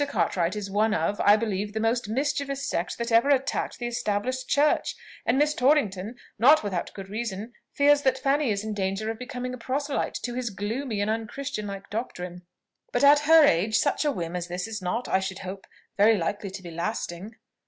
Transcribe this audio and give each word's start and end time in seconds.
Cartwright 0.09 0.55
is 0.55 0.71
one 0.71 0.95
of, 0.95 1.21
I 1.23 1.35
believe, 1.37 1.73
the 1.73 1.79
most 1.79 2.09
mischievous 2.09 2.67
sect 2.67 2.97
that 2.97 3.11
ever 3.11 3.29
attacked 3.29 3.77
the 3.77 3.85
established 3.85 4.49
Church; 4.49 4.95
and 5.27 5.37
Miss 5.37 5.53
Torrington, 5.53 6.15
not 6.39 6.63
without 6.63 6.91
good 6.95 7.07
reason, 7.07 7.53
fears 7.71 8.01
that 8.01 8.17
Fanny 8.17 8.49
is 8.49 8.63
in 8.63 8.73
danger 8.73 9.11
of 9.11 9.19
becoming 9.19 9.53
a 9.53 9.59
proselyte 9.59 10.15
to 10.23 10.33
his 10.33 10.49
gloomy 10.49 11.01
and 11.01 11.11
unchristianlike 11.11 11.91
doctrine. 11.91 12.41
But, 12.91 13.03
at 13.03 13.19
her 13.29 13.43
age, 13.45 13.77
such 13.77 14.03
a 14.03 14.11
whim 14.11 14.35
as 14.35 14.47
this 14.47 14.67
is 14.67 14.81
not, 14.81 15.07
I 15.07 15.19
should 15.19 15.37
hope, 15.45 15.67
very 15.97 16.17
likely 16.17 16.49
to 16.49 16.63
be 16.63 16.71
lasting." 16.71 17.35